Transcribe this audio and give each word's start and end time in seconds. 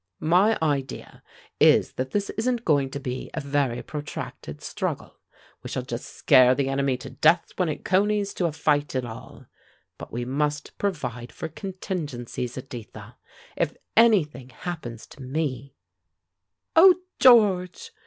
My 0.19 0.57
idea 0.63 1.21
is 1.59 1.91
that 1.93 2.09
this 2.09 2.31
isn't 2.31 2.65
going 2.65 2.89
to 2.89 2.99
be 2.99 3.29
a 3.35 3.39
very 3.39 3.83
protracted 3.83 4.59
struggle; 4.59 5.19
we 5.61 5.69
shall 5.69 5.83
just 5.83 6.15
scare 6.15 6.55
the 6.55 6.69
enemy 6.69 6.97
to 6.97 7.11
death 7.11 7.49
before 7.49 7.69
it 7.71 7.85
conies 7.85 8.33
to 8.33 8.47
a 8.47 8.51
fight 8.51 8.95
at 8.95 9.05
all. 9.05 9.45
But 9.99 10.11
we 10.11 10.25
must 10.25 10.75
provide 10.79 11.31
for 11.31 11.49
contingencies, 11.49 12.57
Editha. 12.57 13.17
If 13.55 13.77
anything 13.95 14.49
happens 14.49 15.05
to 15.05 15.21
me" 15.21 15.75
"Oh, 16.75 16.95
George!" 17.19 17.91